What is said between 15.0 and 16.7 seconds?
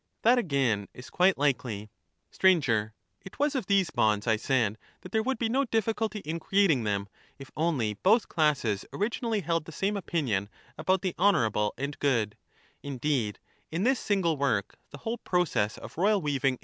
process of royal ^''^ving